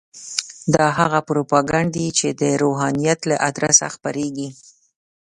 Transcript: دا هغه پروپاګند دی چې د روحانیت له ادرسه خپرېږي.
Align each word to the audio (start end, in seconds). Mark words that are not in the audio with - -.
دا 0.75 0.85
هغه 0.99 1.19
پروپاګند 1.29 1.87
دی 1.95 2.07
چې 2.17 2.27
د 2.41 2.43
روحانیت 2.63 3.19
له 3.29 3.35
ادرسه 3.49 3.85
خپرېږي. 3.95 4.49